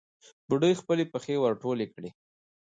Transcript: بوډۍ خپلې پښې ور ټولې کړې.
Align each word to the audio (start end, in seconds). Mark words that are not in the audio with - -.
بوډۍ 0.47 0.73
خپلې 0.81 1.03
پښې 1.13 1.35
ور 1.41 1.53
ټولې 1.61 1.85
کړې. 1.93 2.09